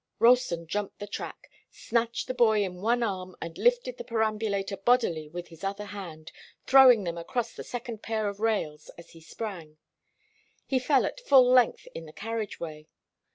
Ralston 0.17 0.65
jumped 0.65 0.97
the 0.97 1.05
track, 1.05 1.51
snatched 1.69 2.25
the 2.25 2.33
boy 2.33 2.63
in 2.63 2.81
one 2.81 3.03
arm 3.03 3.35
and 3.39 3.55
lifted 3.55 3.99
the 3.99 4.03
perambulator 4.03 4.75
bodily 4.75 5.29
with 5.29 5.49
his 5.49 5.63
other 5.63 5.85
hand, 5.85 6.31
throwing 6.65 7.03
them 7.03 7.19
across 7.19 7.53
the 7.53 7.63
second 7.63 8.01
pair 8.01 8.27
of 8.27 8.39
rails 8.39 8.89
as 8.97 9.11
he 9.11 9.21
sprang. 9.21 9.77
He 10.65 10.79
fell 10.79 11.05
at 11.05 11.19
full 11.21 11.51
length 11.51 11.87
in 11.93 12.07
the 12.07 12.13
carriage 12.13 12.59
way. 12.59 12.87